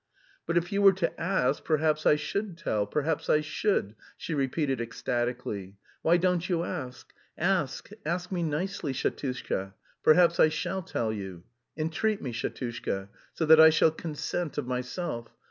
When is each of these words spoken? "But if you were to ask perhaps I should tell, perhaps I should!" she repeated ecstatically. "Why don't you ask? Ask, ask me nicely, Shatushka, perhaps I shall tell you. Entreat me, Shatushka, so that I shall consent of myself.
"But 0.47 0.57
if 0.57 0.71
you 0.71 0.81
were 0.81 0.93
to 0.93 1.21
ask 1.21 1.63
perhaps 1.63 2.07
I 2.07 2.15
should 2.15 2.57
tell, 2.57 2.87
perhaps 2.87 3.29
I 3.29 3.41
should!" 3.41 3.93
she 4.17 4.33
repeated 4.33 4.81
ecstatically. 4.81 5.75
"Why 6.01 6.17
don't 6.17 6.49
you 6.49 6.63
ask? 6.63 7.13
Ask, 7.37 7.91
ask 8.03 8.31
me 8.31 8.41
nicely, 8.41 8.93
Shatushka, 8.93 9.75
perhaps 10.01 10.39
I 10.39 10.49
shall 10.49 10.81
tell 10.81 11.13
you. 11.13 11.43
Entreat 11.77 12.19
me, 12.19 12.31
Shatushka, 12.33 13.09
so 13.35 13.45
that 13.45 13.59
I 13.59 13.69
shall 13.69 13.91
consent 13.91 14.57
of 14.57 14.65
myself. 14.65 15.27